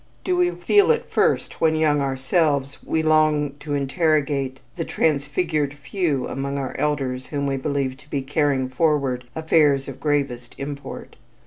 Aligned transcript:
Do 0.23 0.35
we 0.35 0.49
feel 0.49 0.89
it 0.89 1.11
first 1.11 1.61
when 1.61 1.75
young 1.75 2.01
ourselves 2.01 2.79
we 2.83 3.03
long 3.03 3.53
to 3.59 3.75
interrogate 3.75 4.59
the 4.75 4.83
"transfigured 4.83 5.75
few" 5.75 6.27
among 6.27 6.57
our 6.57 6.75
elders 6.79 7.27
whom 7.27 7.45
we 7.45 7.55
believe 7.57 7.97
to 7.97 8.09
be 8.09 8.23
carrying 8.23 8.67
forward 8.67 9.25
affairs 9.35 9.87
of 9.87 9.99
gravest 9.99 10.55
import? 10.57 11.17